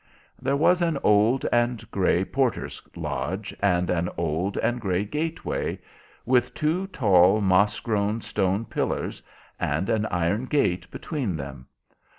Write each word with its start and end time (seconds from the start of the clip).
There 0.41 0.55
was 0.55 0.81
an 0.81 0.97
old 1.03 1.45
and 1.51 1.85
grey 1.91 2.25
porter's 2.25 2.81
lodge, 2.95 3.55
and 3.61 3.87
an 3.91 4.09
old 4.17 4.57
and 4.57 4.81
grey 4.81 5.05
gateway, 5.05 5.77
with 6.25 6.55
two 6.55 6.87
tall, 6.87 7.39
moss 7.39 7.79
grown 7.79 8.19
stone 8.21 8.65
pillars, 8.65 9.21
and 9.59 9.89
an 9.89 10.07
iron 10.07 10.45
gate 10.45 10.89
between 10.89 11.35
them. 11.37 11.67